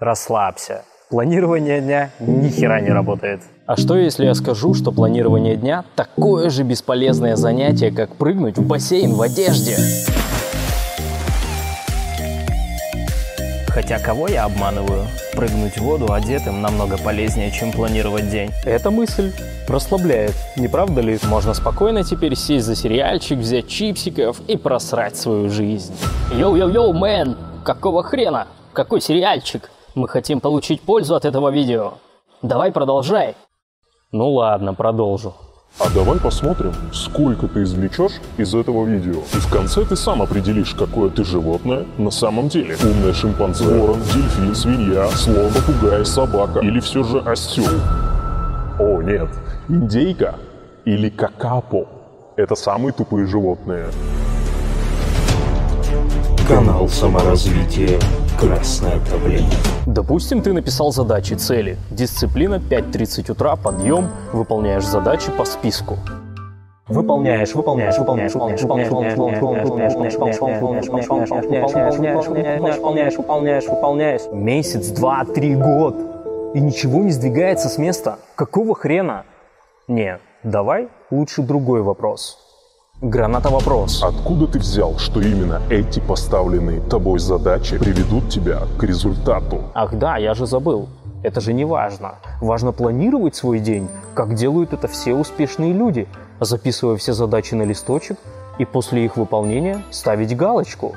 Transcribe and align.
Расслабься. 0.00 0.82
Планирование 1.08 1.80
дня 1.80 2.10
ни 2.18 2.48
хера 2.48 2.80
не 2.80 2.90
работает. 2.90 3.42
А 3.66 3.76
что 3.76 3.96
если 3.96 4.24
я 4.24 4.34
скажу, 4.34 4.74
что 4.74 4.90
планирование 4.90 5.54
дня 5.54 5.84
такое 5.94 6.50
же 6.50 6.64
бесполезное 6.64 7.36
занятие, 7.36 7.92
как 7.92 8.16
прыгнуть 8.16 8.58
в 8.58 8.66
бассейн 8.66 9.12
в 9.12 9.22
одежде? 9.22 9.76
Хотя 13.68 14.00
кого 14.00 14.26
я 14.26 14.46
обманываю? 14.46 15.06
Прыгнуть 15.36 15.78
в 15.78 15.82
воду 15.82 16.12
одетым 16.12 16.60
намного 16.60 16.98
полезнее, 16.98 17.52
чем 17.52 17.70
планировать 17.70 18.28
день. 18.30 18.50
Эта 18.64 18.90
мысль 18.90 19.32
расслабляет, 19.68 20.34
не 20.56 20.66
правда 20.66 21.02
ли? 21.02 21.20
Можно 21.28 21.54
спокойно 21.54 22.02
теперь 22.02 22.34
сесть 22.34 22.66
за 22.66 22.74
сериальчик, 22.74 23.38
взять 23.38 23.68
чипсиков 23.68 24.40
и 24.48 24.56
просрать 24.56 25.16
свою 25.16 25.50
жизнь. 25.50 25.94
Yo-yo-yo, 26.32 26.92
man! 26.92 27.36
Какого 27.64 28.02
хрена? 28.02 28.48
Какой 28.72 29.00
сериальчик? 29.00 29.70
Мы 29.94 30.08
хотим 30.08 30.40
получить 30.40 30.82
пользу 30.82 31.14
от 31.14 31.24
этого 31.24 31.50
видео. 31.50 31.94
Давай 32.42 32.72
продолжай. 32.72 33.36
Ну 34.10 34.28
ладно, 34.32 34.74
продолжу. 34.74 35.34
А 35.78 35.88
давай 35.92 36.18
посмотрим, 36.18 36.72
сколько 36.92 37.46
ты 37.46 37.62
извлечешь 37.62 38.20
из 38.36 38.54
этого 38.54 38.84
видео. 38.84 39.20
И 39.32 39.36
в 39.36 39.48
конце 39.50 39.84
ты 39.84 39.94
сам 39.94 40.20
определишь, 40.22 40.74
какое 40.74 41.10
ты 41.10 41.24
животное 41.24 41.86
на 41.96 42.10
самом 42.10 42.48
деле. 42.48 42.76
Умная 42.82 43.12
шимпанзе, 43.12 43.64
ворон, 43.64 44.00
дельфин, 44.00 44.54
свинья, 44.54 45.08
слон, 45.10 45.52
попугай, 45.52 46.04
собака 46.04 46.58
или 46.60 46.80
все 46.80 47.04
же 47.04 47.20
осел. 47.20 47.72
О 48.80 49.00
нет, 49.00 49.28
индейка 49.68 50.34
или 50.84 51.08
какапо. 51.08 51.86
Это 52.36 52.56
самые 52.56 52.92
тупые 52.92 53.26
животные. 53.26 53.86
Канал 56.46 56.88
саморазвития 56.88 57.98
«Красная 58.38 59.00
таблетка». 59.10 59.56
Допустим, 59.86 60.42
ты 60.42 60.52
написал 60.52 60.92
задачи, 60.92 61.32
цели. 61.32 61.78
Дисциплина 61.90 62.56
5.30 62.56 63.32
утра, 63.32 63.56
подъем, 63.56 64.10
выполняешь 64.30 64.84
задачи 64.84 65.30
по 65.32 65.46
списку. 65.46 65.96
Выполняешь, 66.86 67.54
выполняешь, 67.54 67.96
выполняешь, 67.96 68.34
выполняешь, 68.34 68.60
выполняешь, 68.60 69.16
выполняешь, 69.16 69.54
выполняешь, 69.54 70.14
выполняешь, 70.14 70.86
выполняешь, 70.86 70.88
выполняешь, 70.90 71.96
выполняешь, 71.96 72.26
выполняешь, 72.26 72.76
выполняешь, 72.76 73.16
выполняешь, 73.16 73.66
выполняешь. 73.66 74.22
Месяц, 74.30 74.88
два, 74.88 75.24
три, 75.24 75.54
год. 75.54 75.96
И 76.52 76.60
ничего 76.60 77.02
не 77.02 77.10
сдвигается 77.12 77.70
с 77.70 77.78
места. 77.78 78.18
Какого 78.34 78.74
хрена? 78.74 79.24
Не, 79.88 80.18
давай 80.42 80.88
лучше 81.10 81.40
другой 81.40 81.80
вопрос. 81.80 82.38
Граната 83.00 83.50
вопрос. 83.50 84.02
Откуда 84.02 84.46
ты 84.46 84.58
взял, 84.58 84.96
что 84.98 85.20
именно 85.20 85.60
эти 85.68 86.00
поставленные 86.00 86.80
тобой 86.80 87.18
задачи 87.18 87.76
приведут 87.76 88.30
тебя 88.30 88.62
к 88.78 88.82
результату? 88.82 89.62
Ах 89.74 89.94
да, 89.98 90.16
я 90.16 90.32
же 90.32 90.46
забыл. 90.46 90.88
Это 91.22 91.40
же 91.40 91.52
не 91.52 91.66
важно. 91.66 92.14
Важно 92.40 92.72
планировать 92.72 93.34
свой 93.34 93.58
день, 93.58 93.88
как 94.14 94.34
делают 94.34 94.72
это 94.72 94.88
все 94.88 95.12
успешные 95.14 95.72
люди, 95.72 96.06
записывая 96.40 96.96
все 96.96 97.12
задачи 97.12 97.54
на 97.54 97.64
листочек 97.64 98.16
и 98.58 98.64
после 98.64 99.04
их 99.04 99.16
выполнения 99.16 99.82
ставить 99.90 100.34
галочку. 100.36 100.94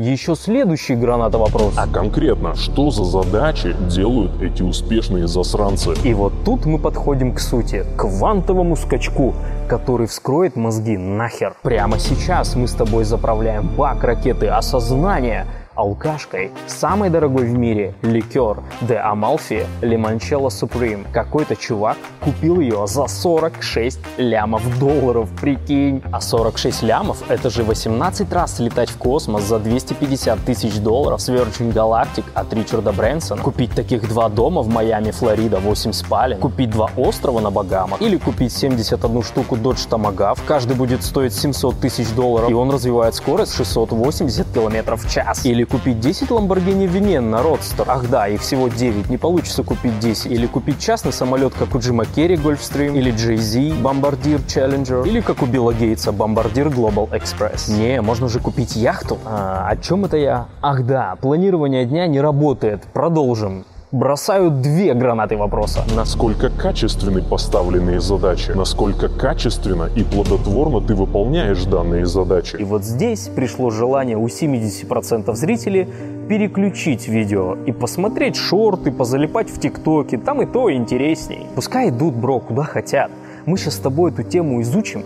Еще 0.00 0.34
следующий 0.34 0.94
граната 0.94 1.36
вопрос. 1.36 1.74
А 1.76 1.86
конкретно, 1.86 2.54
что 2.54 2.90
за 2.90 3.04
задачи 3.04 3.76
делают 3.86 4.40
эти 4.40 4.62
успешные 4.62 5.28
засранцы? 5.28 5.92
И 6.04 6.14
вот 6.14 6.32
тут 6.42 6.64
мы 6.64 6.78
подходим 6.78 7.34
к 7.34 7.38
сути, 7.38 7.84
к 7.84 8.00
квантовому 8.00 8.76
скачку, 8.76 9.34
который 9.68 10.06
вскроет 10.06 10.56
мозги 10.56 10.96
нахер. 10.96 11.54
Прямо 11.62 11.98
сейчас 11.98 12.56
мы 12.56 12.66
с 12.66 12.72
тобой 12.72 13.04
заправляем 13.04 13.68
бак 13.76 14.02
ракеты 14.02 14.46
осознания 14.46 15.46
алкашкой, 15.74 16.50
самой 16.66 17.10
дорогой 17.10 17.46
в 17.46 17.56
мире 17.56 17.94
ликер 18.02 18.62
де 18.80 18.96
Амалфи 18.96 19.66
Лимончелло 19.80 20.48
Supreme. 20.48 21.06
Какой-то 21.12 21.56
чувак 21.56 21.96
купил 22.20 22.60
ее 22.60 22.86
за 22.86 23.06
46 23.06 23.98
лямов 24.18 24.78
долларов, 24.78 25.28
прикинь. 25.40 26.02
А 26.12 26.20
46 26.20 26.82
лямов 26.82 27.22
это 27.28 27.50
же 27.50 27.62
18 27.62 28.32
раз 28.32 28.58
летать 28.58 28.90
в 28.90 28.98
космос 28.98 29.44
за 29.44 29.58
250 29.58 30.40
тысяч 30.44 30.78
долларов 30.78 31.20
с 31.20 31.28
Virgin 31.28 31.72
Galactic 31.72 32.24
от 32.34 32.52
Ричарда 32.52 32.92
Брэнсона. 32.92 33.42
Купить 33.42 33.74
таких 33.74 34.08
два 34.08 34.28
дома 34.28 34.62
в 34.62 34.68
Майами, 34.68 35.10
Флорида, 35.10 35.58
8 35.58 35.92
спален. 35.92 36.38
Купить 36.40 36.70
два 36.70 36.90
острова 36.96 37.40
на 37.40 37.50
Багамах. 37.50 38.02
Или 38.02 38.16
купить 38.16 38.52
71 38.52 39.22
штуку 39.22 39.56
Dodge 39.56 39.88
Tomahawk. 39.88 40.38
Каждый 40.46 40.76
будет 40.76 41.02
стоить 41.02 41.34
700 41.34 41.80
тысяч 41.80 42.08
долларов. 42.10 42.50
И 42.50 42.54
он 42.54 42.70
развивает 42.70 43.14
скорость 43.14 43.56
680 43.56 44.46
километров 44.52 45.04
в 45.04 45.10
час. 45.10 45.44
Или 45.46 45.59
купить 45.64 46.00
10 46.00 46.30
Lamborghini 46.30 46.86
Venena 46.86 47.42
Roadster. 47.42 47.84
Ах 47.86 48.08
да, 48.08 48.28
их 48.28 48.40
всего 48.40 48.68
9, 48.68 49.08
не 49.08 49.16
получится 49.16 49.62
купить 49.62 49.98
10. 49.98 50.30
Или 50.30 50.46
купить 50.46 50.78
частный 50.78 51.12
самолет, 51.12 51.54
как 51.58 51.74
у 51.74 51.78
Джима 51.78 52.04
Керри 52.04 52.36
Gulfstream, 52.36 52.96
или 52.96 53.12
Jay-Z 53.12 53.80
Bombardier 53.82 54.44
Challenger, 54.46 55.06
или 55.06 55.20
как 55.20 55.42
у 55.42 55.46
Билла 55.46 55.72
Гейтса 55.72 56.10
Bombardier 56.10 56.72
Global 56.72 57.10
Express. 57.10 57.70
Не, 57.70 58.00
можно 58.00 58.28
же 58.28 58.40
купить 58.40 58.76
яхту. 58.76 59.18
А, 59.24 59.66
о 59.68 59.76
чем 59.76 60.04
это 60.04 60.16
я? 60.16 60.48
Ах 60.62 60.84
да, 60.84 61.16
планирование 61.20 61.84
дня 61.84 62.06
не 62.06 62.20
работает. 62.20 62.82
Продолжим 62.92 63.64
бросаю 63.92 64.50
две 64.50 64.94
гранаты 64.94 65.36
вопроса. 65.36 65.84
Насколько 65.94 66.48
качественны 66.48 67.22
поставленные 67.22 68.00
задачи? 68.00 68.52
Насколько 68.52 69.08
качественно 69.08 69.88
и 69.96 70.04
плодотворно 70.04 70.80
ты 70.80 70.94
выполняешь 70.94 71.64
данные 71.64 72.06
задачи? 72.06 72.56
И 72.56 72.64
вот 72.64 72.84
здесь 72.84 73.28
пришло 73.28 73.70
желание 73.70 74.16
у 74.16 74.26
70% 74.26 75.34
зрителей 75.34 75.88
переключить 76.28 77.08
видео 77.08 77.56
и 77.66 77.72
посмотреть 77.72 78.36
шорты, 78.36 78.92
позалипать 78.92 79.50
в 79.50 79.58
ТикТоке, 79.58 80.18
там 80.18 80.42
и 80.42 80.46
то 80.46 80.72
интересней. 80.72 81.46
Пускай 81.56 81.88
идут, 81.88 82.14
бро, 82.14 82.38
куда 82.38 82.62
хотят. 82.62 83.10
Мы 83.46 83.58
сейчас 83.58 83.74
с 83.74 83.78
тобой 83.78 84.12
эту 84.12 84.22
тему 84.22 84.62
изучим, 84.62 85.02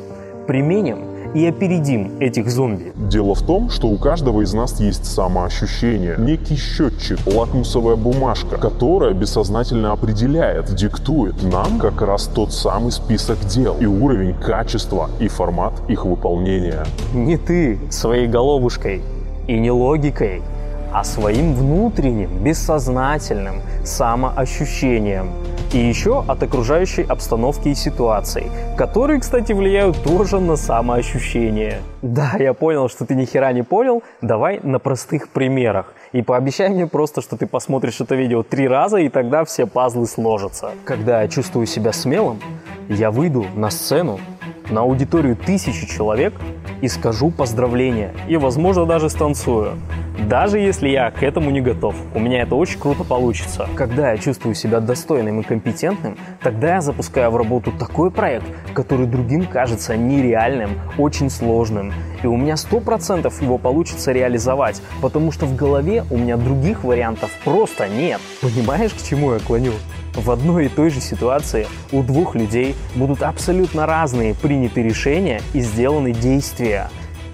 применим 0.47 1.14
и 1.34 1.47
опередим 1.47 2.12
этих 2.21 2.49
зомби. 2.49 2.93
Дело 2.95 3.34
в 3.34 3.43
том, 3.43 3.69
что 3.69 3.89
у 3.89 3.97
каждого 3.99 4.43
из 4.43 4.55
нас 4.55 4.81
есть 4.81 5.05
самоощущение, 5.05 6.15
некий 6.19 6.56
счетчик, 6.56 7.19
лакмусовая 7.27 7.97
бумажка, 7.97 8.56
которая 8.56 9.12
бессознательно 9.12 9.93
определяет, 9.93 10.75
диктует 10.75 11.43
нам 11.43 11.78
как 11.78 12.00
раз 12.00 12.27
тот 12.27 12.53
самый 12.53 12.93
список 12.93 13.39
дел 13.41 13.77
и 13.81 13.87
уровень 13.87 14.34
качества 14.34 15.11
и 15.19 15.28
формат 15.28 15.75
их 15.89 16.05
выполнения. 16.05 16.84
Не 17.12 17.37
ты 17.37 17.78
своей 17.91 18.28
головушкой 18.28 19.03
и 19.49 19.59
не 19.59 19.71
логикой, 19.71 20.43
а 20.93 21.03
своим 21.03 21.55
внутренним, 21.55 22.44
бессознательным 22.44 23.56
самоощущением– 23.84 25.31
и 25.73 25.79
еще 25.79 26.25
от 26.27 26.43
окружающей 26.43 27.03
обстановки 27.03 27.69
и 27.69 27.75
ситуаций, 27.75 28.47
которые, 28.77 29.21
кстати, 29.21 29.53
влияют 29.53 30.03
тоже 30.03 30.41
на 30.41 30.57
самоощущение. 30.57 31.81
Да, 32.03 32.33
я 32.39 32.55
понял, 32.55 32.89
что 32.89 33.07
ты 33.07 33.15
ни 33.15 33.25
хера 33.25 33.53
не 33.53 33.63
понял, 33.63 34.03
давай 34.21 34.61
на 34.63 34.79
простых 34.79 35.29
примерах. 35.29 35.95
И 36.13 36.23
пообещай 36.23 36.69
мне 36.69 36.87
просто, 36.87 37.23
что 37.23 37.37
ты 37.37 37.47
посмотришь 37.47 38.01
это 38.01 38.15
видео 38.15 38.43
три 38.43 38.69
раза, 38.69 38.99
и 38.99 39.09
тогда 39.09 39.45
все 39.45 39.67
пазлы 39.67 40.07
сложатся. 40.07 40.71
Когда 40.85 41.23
я 41.23 41.29
чувствую 41.29 41.67
себя 41.67 41.93
смелым, 41.93 42.41
я 42.89 43.11
выйду 43.11 43.47
на 43.55 43.71
сцену, 43.71 44.21
на 44.71 44.81
аудиторию 44.81 45.37
тысячи 45.37 45.87
человек 45.87 46.35
и 46.81 46.89
скажу 46.89 47.31
поздравления. 47.31 48.13
И, 48.29 48.37
возможно, 48.37 48.87
даже 48.87 49.11
станцую. 49.11 49.79
Даже 50.29 50.59
если 50.59 50.89
я 50.89 51.11
к 51.11 51.23
этому 51.23 51.51
не 51.51 51.61
готов, 51.61 51.97
у 52.15 52.21
меня 52.21 52.43
это 52.43 52.55
очень 52.55 52.79
круто 52.79 53.03
получится. 53.03 53.69
Когда 53.75 54.13
я 54.13 54.17
чувствую 54.17 54.55
себя 54.55 54.81
достойным 54.81 55.41
и 55.41 55.43
компетентным, 55.43 56.17
тогда 56.43 56.77
я 56.77 56.81
запускаю 56.81 57.31
в 57.31 57.37
работу 57.37 57.73
такой 57.73 58.11
проект, 58.11 58.47
который 58.75 59.07
другим 59.07 59.45
кажется 59.45 59.97
нереальным, 59.97 60.71
очень 60.99 61.31
сложным. 61.31 61.93
И 62.23 62.27
у 62.27 62.37
меня 62.37 62.55
100% 62.55 63.43
его 63.43 63.59
получится 63.59 64.13
реализовать, 64.13 64.81
потому 65.03 65.33
что 65.33 65.47
в 65.47 65.57
голове 65.57 66.05
у 66.11 66.17
меня 66.17 66.37
других 66.37 66.85
вариантов 66.85 67.31
просто 67.45 67.89
нет. 67.89 68.21
Понимаешь, 68.41 68.93
к 68.93 69.03
чему 69.03 69.35
я 69.35 69.41
клоню? 69.41 69.73
В 70.14 70.31
одной 70.31 70.66
и 70.66 70.69
той 70.69 70.90
же 70.90 71.00
ситуации 71.00 71.66
у 71.93 72.02
двух 72.02 72.34
людей 72.34 72.75
будут 72.94 73.22
абсолютно 73.22 73.87
разные 73.87 74.34
приняты 74.34 74.82
решения 74.82 75.40
и 75.52 75.61
сделаны 75.61 76.12
действия 76.12 76.88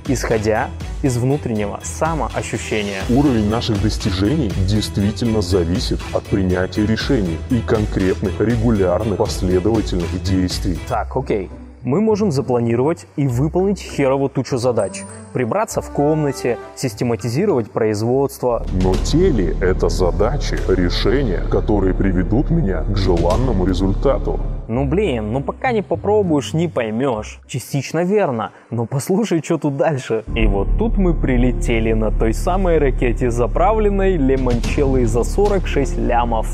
исходя 0.08 0.70
из 1.02 1.16
внутреннего 1.16 1.80
самоощущения. 1.82 3.02
Уровень 3.08 3.48
наших 3.48 3.80
достижений 3.82 4.52
действительно 4.66 5.40
зависит 5.40 6.00
от 6.12 6.24
принятия 6.24 6.86
решений 6.86 7.38
и 7.50 7.60
конкретных, 7.60 8.40
регулярных, 8.40 9.18
последовательных 9.18 10.22
действий. 10.22 10.78
Так, 10.88 11.16
окей. 11.16 11.50
Мы 11.82 12.02
можем 12.02 12.30
запланировать 12.30 13.06
и 13.16 13.26
выполнить 13.26 13.80
херово 13.80 14.28
тучу 14.28 14.58
задач. 14.58 15.02
Прибраться 15.32 15.80
в 15.80 15.90
комнате, 15.90 16.58
систематизировать 16.74 17.70
производство. 17.70 18.66
Но 18.82 18.94
те 18.94 19.30
ли 19.30 19.56
это 19.62 19.88
задачи, 19.88 20.58
решения, 20.68 21.42
которые 21.50 21.94
приведут 21.94 22.50
меня 22.50 22.82
к 22.82 22.98
желанному 22.98 23.64
результату? 23.64 24.38
Ну 24.68 24.84
блин, 24.84 25.32
ну 25.32 25.40
пока 25.40 25.72
не 25.72 25.80
попробуешь, 25.80 26.52
не 26.52 26.68
поймешь. 26.68 27.40
Частично 27.46 28.04
верно, 28.04 28.50
но 28.70 28.84
послушай, 28.84 29.40
что 29.42 29.56
тут 29.56 29.78
дальше. 29.78 30.24
И 30.36 30.46
вот 30.46 30.68
тут 30.78 30.98
мы 30.98 31.14
прилетели 31.14 31.94
на 31.94 32.10
той 32.10 32.34
самой 32.34 32.76
ракете, 32.76 33.30
заправленной 33.30 34.18
лимончеллой 34.18 35.06
за 35.06 35.24
46 35.24 35.96
лямов 35.96 36.46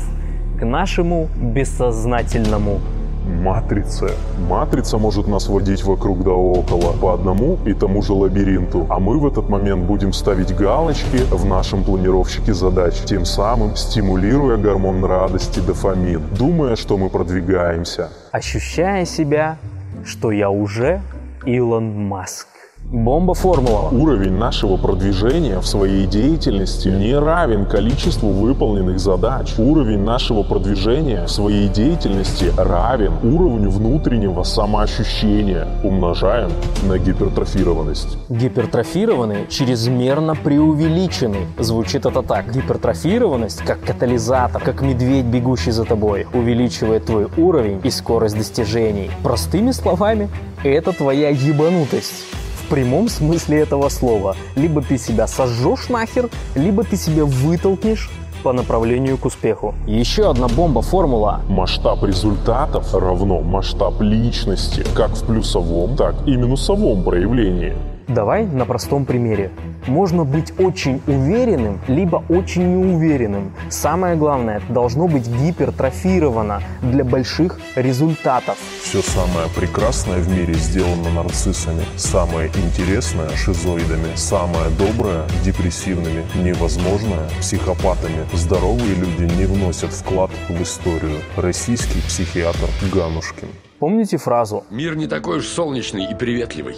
к 0.57 0.65
нашему 0.65 1.27
бессознательному 1.35 2.79
Матрица. 3.27 4.09
Матрица 4.49 4.97
может 4.97 5.27
нас 5.27 5.47
водить 5.47 5.83
вокруг 5.83 6.23
да 6.23 6.31
около 6.31 6.93
по 6.93 7.13
одному 7.13 7.57
и 7.65 7.73
тому 7.73 8.01
же 8.01 8.13
лабиринту, 8.13 8.87
а 8.89 8.99
мы 8.99 9.19
в 9.19 9.27
этот 9.27 9.49
момент 9.49 9.85
будем 9.85 10.13
ставить 10.13 10.55
галочки 10.55 11.17
в 11.31 11.45
нашем 11.45 11.83
планировщике 11.83 12.53
задач, 12.53 12.95
тем 13.05 13.25
самым 13.25 13.75
стимулируя 13.75 14.57
гормон 14.57 15.03
радости 15.05 15.59
дофамин, 15.59 16.21
думая, 16.37 16.75
что 16.75 16.97
мы 16.97 17.09
продвигаемся. 17.09 18.09
ощущая 18.31 19.05
себя, 19.05 19.57
что 20.05 20.31
я 20.31 20.49
уже 20.49 21.01
Илон 21.45 22.07
Маск. 22.07 22.56
Бомба 22.91 23.33
формула. 23.33 23.89
Уровень 23.91 24.37
нашего 24.37 24.77
продвижения 24.77 25.59
в 25.59 25.67
своей 25.67 26.07
деятельности 26.07 26.87
не 26.87 27.13
равен 27.19 27.65
количеству 27.65 28.29
выполненных 28.29 28.97
задач. 29.01 29.55
Уровень 29.57 30.03
нашего 30.05 30.43
продвижения 30.43 31.25
в 31.25 31.29
своей 31.29 31.67
деятельности 31.67 32.53
равен 32.57 33.11
уровню 33.23 33.69
внутреннего 33.71 34.43
самоощущения. 34.43 35.67
Умножаем 35.83 36.49
на 36.83 36.97
гипертрофированность. 36.97 38.17
Гипертрофированы, 38.29 39.47
чрезмерно 39.49 40.35
преувеличены. 40.35 41.39
Звучит 41.59 42.05
это 42.05 42.21
так. 42.21 42.53
Гипертрофированность, 42.53 43.65
как 43.65 43.81
катализатор, 43.81 44.63
как 44.63 44.79
медведь, 44.79 45.25
бегущий 45.25 45.71
за 45.71 45.83
тобой, 45.83 46.25
увеличивает 46.33 47.07
твой 47.07 47.27
уровень 47.35 47.81
и 47.83 47.89
скорость 47.89 48.37
достижений. 48.37 49.11
Простыми 49.23 49.71
словами, 49.71 50.29
это 50.63 50.93
твоя 50.93 51.27
ебанутость. 51.31 52.23
В 52.67 52.69
прямом 52.69 53.07
смысле 53.07 53.59
этого 53.59 53.87
слова. 53.87 54.35
Либо 54.57 54.81
ты 54.81 54.97
себя 54.97 55.25
сожжешь 55.25 55.87
нахер, 55.87 56.29
либо 56.53 56.83
ты 56.83 56.97
себя 56.97 57.23
вытолкнешь 57.23 58.09
по 58.43 58.51
направлению 58.51 59.17
к 59.17 59.23
успеху. 59.23 59.73
Еще 59.87 60.29
одна 60.29 60.49
бомба 60.49 60.81
формула. 60.81 61.39
Масштаб 61.47 62.03
результатов 62.03 62.93
равно 62.93 63.39
масштаб 63.39 64.01
личности, 64.01 64.85
как 64.97 65.11
в 65.11 65.25
плюсовом, 65.25 65.95
так 65.95 66.15
и 66.27 66.35
минусовом 66.35 67.05
проявлении. 67.05 67.96
Давай 68.07 68.45
на 68.45 68.65
простом 68.65 69.05
примере. 69.05 69.51
Можно 69.85 70.23
быть 70.23 70.57
очень 70.59 71.01
уверенным, 71.07 71.81
либо 71.89 72.23
очень 72.29 72.63
неуверенным. 72.63 73.51
Самое 73.69 74.15
главное, 74.15 74.57
это 74.57 74.71
должно 74.71 75.09
быть 75.09 75.27
гипертрофировано 75.27 76.61
для 76.81 77.03
больших 77.03 77.59
результатов. 77.75 78.57
Все 78.81 79.01
самое 79.01 79.49
прекрасное 79.53 80.19
в 80.19 80.29
мире 80.29 80.53
сделано 80.53 81.09
нарциссами, 81.09 81.83
самое 81.97 82.49
интересное– 82.55 83.29
шизоидами, 83.35 84.15
самое 84.15 84.69
доброе– 84.79 85.25
депрессивными, 85.43 86.23
невозможное– 86.41 87.27
психопатами. 87.41 88.25
Здоровые 88.31 88.95
люди 88.95 89.33
не 89.33 89.45
вносят 89.45 89.91
вклад 89.91 90.31
в 90.47 90.61
историю. 90.61 91.19
Российский 91.35 91.99
психиатр 92.07 92.69
Ганушкин. 92.93 93.49
Помните 93.79 94.17
фразу 94.17 94.63
Мир 94.71 94.95
не 94.95 95.07
такой 95.07 95.39
уж 95.39 95.45
солнечный 95.45 96.05
и 96.09 96.15
приветливый. 96.15 96.77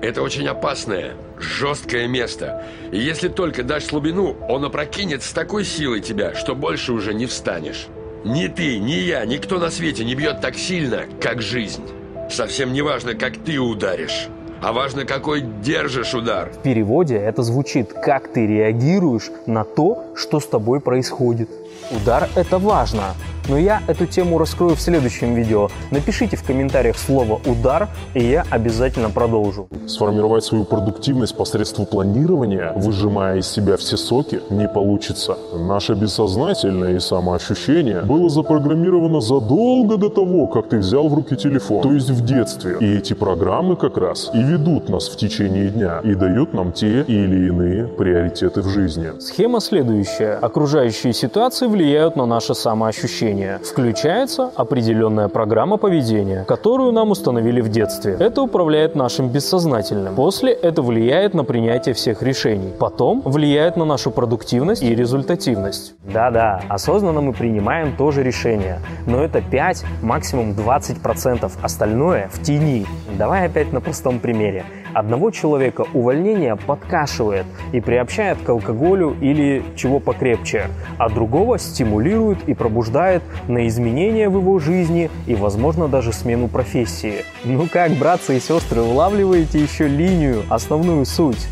Это 0.00 0.22
очень 0.22 0.46
опасное, 0.46 1.14
жесткое 1.38 2.06
место. 2.06 2.64
И 2.92 2.98
если 2.98 3.28
только 3.28 3.64
дашь 3.64 3.86
слабину, 3.86 4.36
он 4.48 4.64
опрокинет 4.64 5.24
с 5.24 5.32
такой 5.32 5.64
силой 5.64 6.00
тебя, 6.00 6.34
что 6.34 6.54
больше 6.54 6.92
уже 6.92 7.14
не 7.14 7.26
встанешь. 7.26 7.88
Ни 8.24 8.46
ты, 8.46 8.78
ни 8.78 8.92
я, 8.92 9.24
никто 9.24 9.58
на 9.58 9.70
свете 9.70 10.04
не 10.04 10.14
бьет 10.14 10.40
так 10.40 10.56
сильно, 10.56 11.02
как 11.20 11.42
жизнь. 11.42 11.82
Совсем 12.30 12.72
не 12.72 12.82
важно, 12.82 13.14
как 13.14 13.38
ты 13.38 13.58
ударишь, 13.58 14.28
а 14.62 14.72
важно, 14.72 15.04
какой 15.04 15.40
держишь 15.40 16.14
удар. 16.14 16.50
В 16.50 16.62
переводе 16.62 17.16
это 17.16 17.42
звучит 17.42 17.92
«как 17.92 18.32
ты 18.32 18.46
реагируешь 18.46 19.30
на 19.46 19.64
то, 19.64 20.12
что 20.14 20.38
с 20.38 20.46
тобой 20.46 20.80
происходит». 20.80 21.48
Удар– 21.90 22.28
это 22.36 22.58
важно, 22.58 23.14
но 23.48 23.58
я 23.58 23.82
эту 23.86 24.06
тему 24.06 24.38
раскрою 24.38 24.76
в 24.76 24.80
следующем 24.80 25.34
видео. 25.34 25.68
Напишите 25.90 26.36
в 26.36 26.44
комментариях 26.44 26.98
слово 26.98 27.40
«удар», 27.46 27.88
и 28.14 28.24
я 28.24 28.44
обязательно 28.50 29.10
продолжу. 29.10 29.68
Сформировать 29.86 30.44
свою 30.44 30.64
продуктивность 30.64 31.36
посредством 31.36 31.86
планирования, 31.86 32.72
выжимая 32.76 33.38
из 33.38 33.48
себя 33.48 33.76
все 33.76 33.96
соки, 33.96 34.40
не 34.50 34.68
получится. 34.68 35.36
Наше 35.54 35.94
бессознательное 35.94 36.96
и 36.96 37.00
самоощущение 37.00 38.02
было 38.02 38.28
запрограммировано 38.28 39.20
задолго 39.20 39.96
до 39.96 40.08
того, 40.08 40.46
как 40.46 40.68
ты 40.68 40.78
взял 40.78 41.08
в 41.08 41.14
руки 41.14 41.36
телефон, 41.36 41.82
то 41.82 41.92
есть 41.92 42.10
в 42.10 42.24
детстве. 42.24 42.76
И 42.80 42.96
эти 42.98 43.14
программы 43.14 43.76
как 43.76 43.96
раз 43.96 44.30
и 44.34 44.42
ведут 44.42 44.88
нас 44.88 45.08
в 45.08 45.16
течение 45.16 45.70
дня 45.70 46.00
и 46.04 46.14
дают 46.14 46.54
нам 46.54 46.72
те 46.72 47.02
или 47.02 47.48
иные 47.48 47.86
приоритеты 47.86 48.60
в 48.60 48.68
жизни. 48.68 49.12
Схема 49.20 49.60
следующая. 49.60 50.34
Окружающие 50.34 51.12
ситуации 51.12 51.66
влияют 51.66 52.16
на 52.16 52.26
наше 52.26 52.54
самоощущение. 52.54 53.37
Включается 53.62 54.50
определенная 54.56 55.28
программа 55.28 55.76
поведения, 55.76 56.44
которую 56.44 56.92
нам 56.92 57.10
установили 57.10 57.60
в 57.60 57.68
детстве. 57.68 58.16
Это 58.18 58.42
управляет 58.42 58.94
нашим 58.94 59.28
бессознательным. 59.28 60.14
После 60.14 60.52
это 60.52 60.82
влияет 60.82 61.34
на 61.34 61.44
принятие 61.44 61.94
всех 61.94 62.22
решений. 62.22 62.72
Потом 62.78 63.22
влияет 63.24 63.76
на 63.76 63.84
нашу 63.84 64.10
продуктивность 64.10 64.82
и 64.82 64.94
результативность. 64.94 65.94
Да-да, 66.04 66.62
осознанно 66.68 67.20
мы 67.20 67.32
принимаем 67.32 67.96
тоже 67.96 68.22
решение. 68.22 68.80
Но 69.06 69.22
это 69.22 69.40
5, 69.40 69.84
максимум 70.02 70.52
20%. 70.52 71.50
Остальное 71.62 72.28
в 72.32 72.42
тени. 72.42 72.86
Давай 73.16 73.46
опять 73.46 73.72
на 73.72 73.80
простом 73.80 74.18
примере. 74.20 74.64
Одного 74.94 75.30
человека 75.30 75.86
увольнение 75.92 76.56
подкашивает 76.56 77.46
и 77.72 77.80
приобщает 77.80 78.38
к 78.38 78.48
алкоголю 78.48 79.16
или 79.20 79.62
чего 79.76 80.00
покрепче, 80.00 80.70
а 80.98 81.08
другого 81.08 81.58
стимулирует 81.58 82.48
и 82.48 82.54
пробуждает 82.54 83.22
на 83.48 83.66
изменения 83.66 84.28
в 84.28 84.38
его 84.38 84.58
жизни 84.58 85.10
и, 85.26 85.34
возможно, 85.34 85.88
даже 85.88 86.12
смену 86.12 86.48
профессии. 86.48 87.24
Ну 87.44 87.68
как, 87.70 87.92
братцы 87.92 88.36
и 88.36 88.40
сестры, 88.40 88.80
улавливаете 88.80 89.60
еще 89.60 89.88
линию, 89.88 90.42
основную 90.48 91.04
суть? 91.04 91.46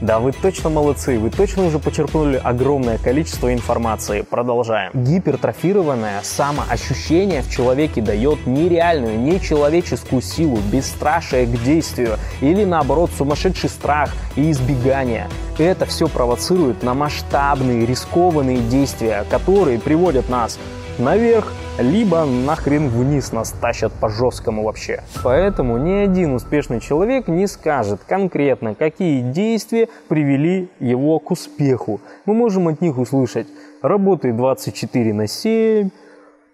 Да, 0.00 0.20
вы 0.20 0.30
точно 0.30 0.70
молодцы, 0.70 1.18
вы 1.18 1.28
точно 1.28 1.66
уже 1.66 1.80
почерпнули 1.80 2.36
огромное 2.36 2.98
количество 2.98 3.52
информации. 3.52 4.22
Продолжаем. 4.22 4.92
Гипертрофированное 4.94 6.20
самоощущение 6.22 7.42
в 7.42 7.50
человеке 7.50 8.00
дает 8.00 8.46
нереальную, 8.46 9.18
нечеловеческую 9.18 10.22
силу, 10.22 10.58
бесстрашие 10.72 11.46
к 11.46 11.62
действию 11.64 12.16
или 12.40 12.64
наоборот 12.64 13.10
сумасшедший 13.18 13.70
страх 13.70 14.12
и 14.36 14.52
избегание. 14.52 15.28
Это 15.58 15.84
все 15.86 16.06
провоцирует 16.06 16.84
на 16.84 16.94
масштабные 16.94 17.84
рискованные 17.84 18.58
действия, 18.58 19.24
которые 19.28 19.80
приводят 19.80 20.28
нас 20.28 20.60
наверх, 20.98 21.52
либо 21.78 22.24
нахрен 22.24 22.88
вниз 22.88 23.32
нас 23.32 23.52
тащат 23.52 23.92
по 23.92 24.08
жесткому 24.08 24.64
вообще. 24.64 25.02
Поэтому 25.22 25.78
ни 25.78 25.92
один 25.92 26.34
успешный 26.34 26.80
человек 26.80 27.28
не 27.28 27.46
скажет 27.46 28.00
конкретно, 28.06 28.74
какие 28.74 29.20
действия 29.20 29.88
привели 30.08 30.68
его 30.80 31.18
к 31.18 31.30
успеху. 31.30 32.00
Мы 32.26 32.34
можем 32.34 32.68
от 32.68 32.80
них 32.80 32.98
услышать 32.98 33.46
«работай 33.82 34.32
24 34.32 35.12
на 35.12 35.22
7», 35.22 35.90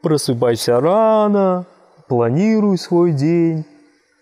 «просыпайся 0.03 0.81
рано», 0.81 1.67
«планируй 2.09 2.79
свой 2.79 3.13
день», 3.13 3.65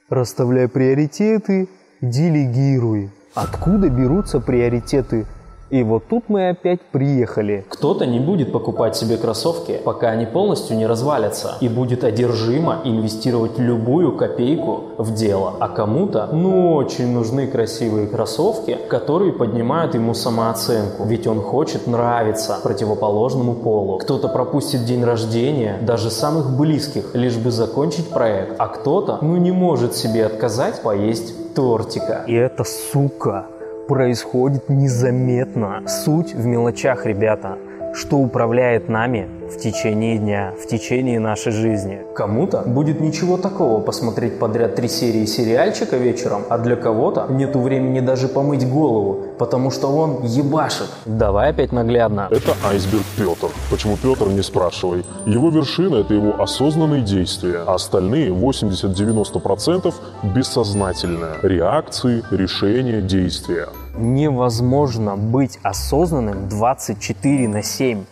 «расставляй 0.09 0.69
приоритеты», 0.69 1.69
«делегируй». 2.00 3.11
Откуда 3.35 3.88
берутся 3.88 4.41
приоритеты 4.41 5.26
и 5.73 5.83
вот 5.83 6.07
тут 6.07 6.25
мы 6.29 6.50
опять 6.50 6.83
приехали. 6.83 7.64
Кто-то 7.71 8.05
не 8.05 8.21
будет 8.21 8.52
покупать 8.52 8.95
себе 8.95 9.17
кроссовки, 9.17 9.81
пока 9.83 10.11
они 10.11 10.26
полностью 10.26 10.76
не 10.76 10.87
развалятся, 10.87 11.57
и 11.62 11.69
будет 11.71 12.05
одержимо 12.05 12.83
инвестировать 12.85 13.59
любую 13.59 14.14
копейку 14.19 14.91
в 14.99 15.14
дело. 15.14 15.55
А 15.61 15.71
кому-то, 15.71 16.29
ну, 16.31 16.75
очень 16.75 17.14
нужны 17.14 17.47
красивые 17.47 18.07
кроссовки, 18.07 18.79
которые 18.91 19.33
поднимают 19.33 19.95
ему 19.95 20.12
самооценку, 20.12 21.05
ведь 21.05 21.26
он 21.26 21.41
хочет 21.41 21.87
нравиться 21.87 22.59
противоположному 22.62 23.55
полу. 23.55 23.97
Кто-то 23.97 24.29
пропустит 24.29 24.85
день 24.85 25.02
рождения, 25.02 25.79
даже 25.81 26.11
самых 26.11 26.55
близких, 26.55 27.14
лишь 27.14 27.38
бы 27.38 27.50
закончить 27.50 28.11
проект, 28.11 28.57
а 28.59 28.69
кто-то, 28.69 29.21
ну, 29.23 29.38
не 29.38 29.52
может 29.52 29.95
себе 29.95 30.26
отказать 30.26 30.83
поесть 30.83 31.55
тортика. 31.55 32.25
И 32.26 32.35
это 32.35 32.62
сука 32.64 33.47
происходит 33.87 34.69
незаметно. 34.69 35.83
Суть 35.87 36.35
в 36.35 36.45
мелочах, 36.47 37.07
ребята. 37.07 37.59
Что 37.95 38.17
управляет 38.17 38.89
нами 38.89 39.29
в 39.51 39.59
течение 39.59 40.17
дня, 40.17 40.55
в 40.59 40.67
течение 40.67 41.21
нашей 41.21 41.53
жизни. 41.53 42.01
Кому-то 42.15 42.63
будет 42.63 43.01
ничего 43.01 43.37
такого 43.37 43.83
посмотреть 43.83 44.39
подряд 44.39 44.77
три 44.77 44.89
серии 44.89 45.27
сериальчика 45.27 45.99
вечером, 45.99 46.43
а 46.49 46.57
для 46.57 46.77
кого-то 46.77 47.27
нету 47.29 47.61
времени 47.61 48.01
даже 48.01 48.29
помыть 48.29 48.67
голову, 48.67 49.25
потому 49.39 49.71
что 49.71 49.89
он 49.89 50.23
ебашит. 50.23 50.87
Давай 51.05 51.51
опять 51.51 51.73
наглядно. 51.73 52.29
Это 52.31 52.55
айсберг 52.67 53.05
Петр. 53.19 53.49
Почему 53.71 53.99
Петр, 54.03 54.29
не 54.29 54.43
спрашивай. 54.43 55.05
Его 55.27 55.51
вершина– 55.51 55.97
это 56.01 56.15
его 56.15 56.41
осознанные 56.41 57.03
действия, 57.03 57.63
а 57.67 57.75
остальные 57.75 58.31
80-90% 58.31 59.93
бессознательное. 60.35 61.37
Реакции, 61.43 62.23
решения, 62.31 63.03
действия. 63.03 63.69
Невозможно 63.97 65.17
быть 65.17 65.59
осознанным 65.63 66.49
24 66.49 67.49
на 67.49 67.63
7. 67.63 68.05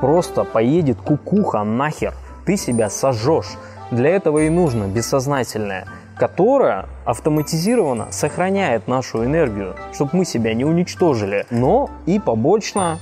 Просто 0.00 0.44
поедет 0.44 0.98
кукуха 1.00 1.62
нахер, 1.62 2.14
ты 2.46 2.56
себя 2.56 2.88
сожжешь. 2.88 3.56
Для 3.90 4.10
этого 4.10 4.40
и 4.40 4.48
нужно 4.48 4.84
бессознательное, 4.84 5.86
которое 6.16 6.86
автоматизированно 7.04 8.08
сохраняет 8.10 8.88
нашу 8.88 9.24
энергию, 9.24 9.76
чтобы 9.92 10.10
мы 10.14 10.24
себя 10.24 10.54
не 10.54 10.64
уничтожили, 10.64 11.46
но 11.50 11.90
и 12.06 12.18
побочно 12.18 12.98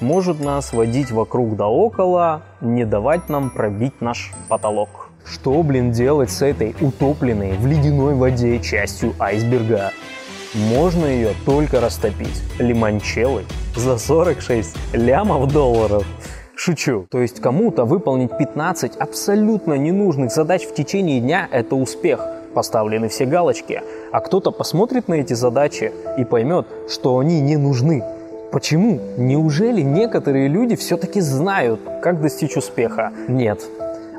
может 0.00 0.40
нас 0.40 0.72
водить 0.72 1.10
вокруг 1.10 1.56
да 1.56 1.68
около, 1.68 2.42
не 2.60 2.84
давать 2.84 3.28
нам 3.28 3.50
пробить 3.50 4.00
наш 4.00 4.32
потолок. 4.48 5.10
Что, 5.24 5.62
блин, 5.62 5.92
делать 5.92 6.30
с 6.30 6.42
этой 6.42 6.74
утопленной 6.80 7.56
в 7.56 7.66
ледяной 7.66 8.14
воде 8.14 8.58
частью 8.58 9.14
айсберга? 9.18 9.92
Можно 10.54 11.06
ее 11.06 11.30
только 11.46 11.80
растопить 11.80 12.42
лимончеллой 12.58 13.46
за 13.74 13.96
46 13.96 14.76
лямов 14.92 15.50
долларов. 15.50 16.04
Шучу. 16.54 17.06
То 17.10 17.20
есть 17.20 17.40
кому-то 17.40 17.86
выполнить 17.86 18.36
15 18.36 18.96
абсолютно 18.96 19.74
ненужных 19.74 20.30
задач 20.30 20.64
в 20.64 20.74
течение 20.74 21.20
дня– 21.20 21.48
это 21.50 21.74
успех. 21.74 22.26
Поставлены 22.54 23.08
все 23.08 23.24
галочки. 23.24 23.80
А 24.12 24.20
кто-то 24.20 24.50
посмотрит 24.50 25.08
на 25.08 25.14
эти 25.14 25.32
задачи 25.32 25.90
и 26.18 26.24
поймет, 26.24 26.66
что 26.86 27.18
они 27.18 27.40
не 27.40 27.56
нужны. 27.56 28.04
Почему? 28.52 29.00
Неужели 29.16 29.80
некоторые 29.80 30.48
люди 30.48 30.76
все-таки 30.76 31.22
знают, 31.22 31.80
как 32.02 32.20
достичь 32.20 32.58
успеха? 32.58 33.10
Нет. 33.26 33.62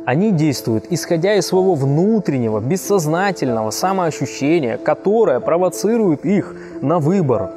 Они 0.06 0.32
действуют, 0.32 0.86
исходя 0.90 1.36
из 1.36 1.48
своего 1.48 1.76
внутреннего, 1.76 2.60
бессознательного 2.60 3.72
самоощущения, 3.72 4.78
которое 4.78 5.40
провоцирует 5.40 6.26
их 6.26 6.56
на 6.82 7.00
выбор 7.00 7.52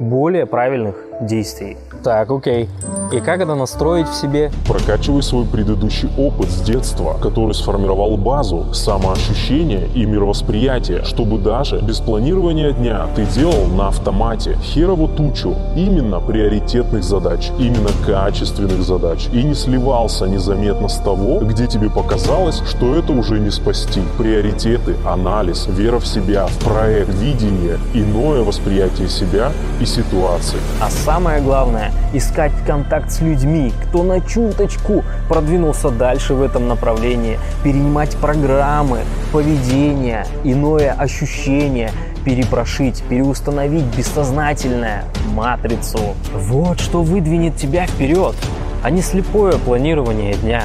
более 0.00 0.46
правильных 0.46 1.05
действий. 1.20 1.76
Так, 2.02 2.30
окей. 2.30 2.68
И 3.12 3.20
как 3.20 3.40
это 3.40 3.54
настроить 3.54 4.08
в 4.08 4.14
себе? 4.14 4.50
Прокачивай 4.66 5.22
свой 5.22 5.44
предыдущий 5.44 6.08
опыт 6.16 6.50
с 6.50 6.60
детства, 6.60 7.16
который 7.20 7.54
сформировал 7.54 8.16
базу, 8.16 8.72
самоощущение 8.72 9.88
и 9.94 10.04
мировосприятие, 10.04 11.04
чтобы 11.04 11.38
даже 11.38 11.80
без 11.80 12.00
планирования 12.00 12.72
дня 12.72 13.06
ты 13.14 13.24
делал 13.26 13.66
на 13.66 13.88
автомате 13.88 14.56
херову 14.62 15.08
тучу 15.08 15.54
именно 15.76 16.20
приоритетных 16.20 17.04
задач, 17.04 17.50
именно 17.58 17.90
качественных 18.04 18.82
задач, 18.82 19.28
и 19.32 19.42
не 19.42 19.54
сливался 19.54 20.26
незаметно 20.26 20.88
с 20.88 20.98
того, 20.98 21.40
где 21.40 21.66
тебе 21.66 21.90
показалось, 21.90 22.62
что 22.66 22.94
это 22.94 23.12
уже 23.12 23.38
не 23.38 23.50
спасти. 23.50 24.02
Приоритеты, 24.18 24.96
анализ, 25.04 25.66
вера 25.68 25.98
в 25.98 26.06
себя, 26.06 26.46
в 26.46 26.64
проект, 26.64 27.14
видение, 27.14 27.78
иное 27.94 28.42
восприятие 28.42 29.08
себя 29.08 29.52
и 29.80 29.86
ситуации. 29.86 30.58
А 30.80 30.90
самое 31.06 31.40
главное– 31.40 31.92
искать 32.14 32.50
контакт 32.66 33.12
с 33.12 33.20
людьми, 33.20 33.72
кто 33.84 34.02
на 34.02 34.20
чуточку 34.20 35.04
продвинулся 35.28 35.90
дальше 35.90 36.34
в 36.34 36.42
этом 36.42 36.66
направлении, 36.66 37.38
перенимать 37.62 38.16
программы, 38.16 39.02
поведение, 39.32 40.26
иное 40.42 40.90
ощущение, 40.90 41.92
перепрошить, 42.24 43.04
переустановить 43.08 43.84
бессознательное, 43.96 45.04
матрицу. 45.32 46.16
Вот 46.34 46.80
что 46.80 47.02
выдвинет 47.02 47.54
тебя 47.54 47.86
вперед, 47.86 48.34
а 48.82 48.90
не 48.90 49.00
слепое 49.00 49.58
планирование 49.58 50.34
дня. 50.34 50.64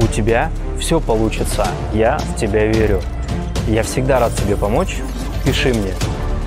У 0.00 0.06
тебя 0.06 0.50
все 0.80 1.00
получится. 1.00 1.66
Я 1.92 2.16
в 2.16 2.36
тебя 2.36 2.64
верю. 2.64 3.02
Я 3.68 3.82
всегда 3.82 4.20
рад 4.20 4.34
тебе 4.36 4.56
помочь. 4.56 5.02
Пиши 5.44 5.74
мне. 5.74 5.92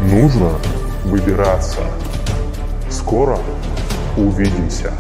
Нужно 0.01 0.49
выбираться. 1.03 1.81
Скоро 3.05 3.37
увидимся. 4.17 4.91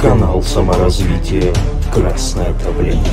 Канал 0.00 0.42
саморазвития 0.42 1.52
«Красное 1.92 2.54
правление». 2.54 3.04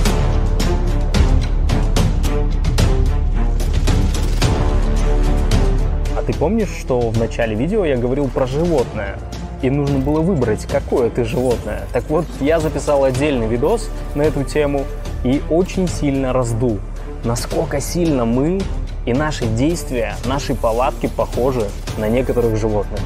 А 6.15 6.23
ты 6.25 6.33
помнишь, 6.33 6.69
что 6.79 7.01
в 7.01 7.19
начале 7.19 7.53
видео 7.53 7.83
я 7.83 7.97
говорил 7.97 8.29
про 8.29 8.47
животное? 8.47 9.19
И 9.61 9.69
нужно 9.69 9.99
было 9.99 10.21
выбрать, 10.21 10.65
какое 10.65 11.09
ты 11.09 11.25
животное. 11.25 11.89
Так 11.91 12.09
вот, 12.09 12.25
я 12.39 12.61
записал 12.61 13.03
отдельный 13.03 13.47
видос 13.47 13.89
на 14.15 14.21
эту 14.21 14.45
тему 14.45 14.85
и 15.25 15.41
очень 15.49 15.89
сильно 15.89 16.31
раздул, 16.31 16.79
насколько 17.25 17.81
сильно 17.81 18.23
мы 18.23 18.61
и 19.07 19.13
наши 19.13 19.45
действия, 19.45 20.15
наши 20.25 20.53
повадки 20.53 21.07
похожи 21.07 21.65
на 21.97 22.09
некоторых 22.09 22.57
животных. 22.57 22.99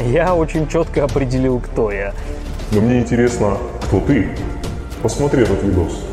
Я 0.00 0.34
очень 0.34 0.68
четко 0.68 1.04
определил, 1.04 1.60
кто 1.60 1.90
я. 1.90 2.12
Но 2.72 2.82
мне 2.82 2.98
интересно, 2.98 3.56
кто 3.84 4.00
ты. 4.00 4.28
Посмотри 5.02 5.44
этот 5.44 5.62
видос. 5.62 6.04